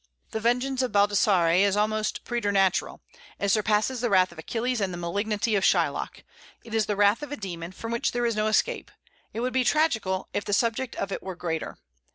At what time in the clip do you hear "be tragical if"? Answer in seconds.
9.53-10.43